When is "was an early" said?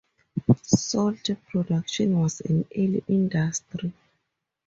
2.19-3.03